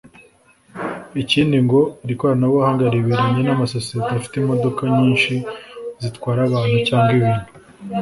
[1.21, 5.33] Ikindi ngo iri koranabuhanga riberanye n’amasosiyete afite imodoka nyinshi
[6.01, 7.47] zitwara abantu cyangwa ibintu